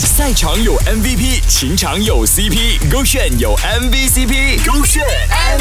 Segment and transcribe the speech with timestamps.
[0.00, 5.53] 赛场有 MVP，情场有 CP，勾选有 MVCp，勾选 MVP，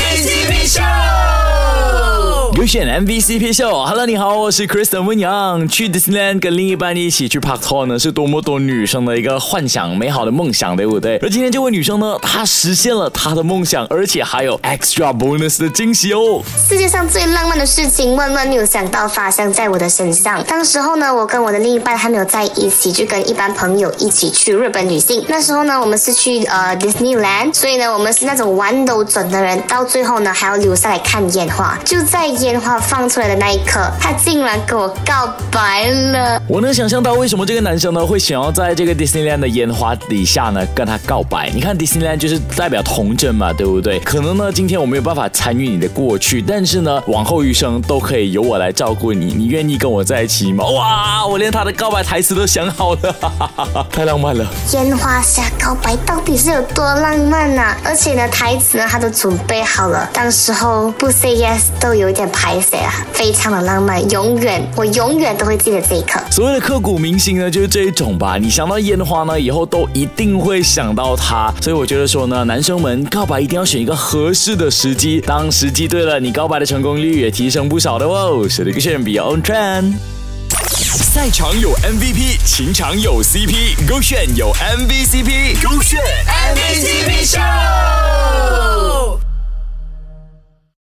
[2.80, 3.86] MVCp 秀。
[3.86, 5.68] Hello，你好，我是 Kristen 温阳。
[5.68, 11.18] 去 Disneyland 跟另一半一起去 Park t o r 呢，是多么多女生的一个幻想、美好的梦想，对不对？
[11.18, 16.41] 而今天这位女生呢，她实现了她的梦想，而且还有 extra bonus 的惊喜哦。
[16.68, 20.43] 世界上最浪漫的事情，万万没有想到发生在我的身上。
[20.46, 25.24] 当时候呢，我跟我的另一半还没有在一起，就跟一般朋友一起去日本旅行。
[25.28, 29.61] 那时候呢，我们是去呃 Disneyland，所以呢，我们是那种玩都准的人。
[29.68, 31.78] 到最后呢，还要留下来看烟花。
[31.86, 36.41] 就在烟花放出来的那一刻，他竟然跟我告白了。
[36.48, 41.49] 我能想象到为什么这个男生呢会想要在这个 Disneyland 的烟花底下呢跟他告白。
[41.53, 43.99] 你看 Disneyland 就是代表童真嘛，对不对？
[43.99, 49.34] 可能呢今天我没有办法参与你的过去，但是呢往后余生都可以由我来照顾你。
[49.34, 50.64] 你愿意跟我在一起吗？
[50.66, 54.45] 哇，我连他的告白台词都想好了，哈哈哈太浪漫了。
[54.72, 66.20] 烟花下告白到底是有多浪漫呐、而且呢，台词呢他都准备好了，当时候不 say yes 都有一点排泄啊，非常的浪漫，永远我永远都会记得这一刻。
[66.32, 68.38] 所谓的刻骨铭心呢，就是这一种吧。
[68.38, 71.54] 你想到烟花呢，以后都一定会想到他。
[71.62, 78.48] 所以我觉得说呢，男生们告白一定要选一个合适的时机，当时机对了，你告白的成功率也提升不少的哦。
[78.50, 79.94] 是的，一个选 Beyond Trend。
[81.14, 88.03] 赛场有 MVP，情场有 CP，勾选有 MVCp，勾选 MVCp 秀。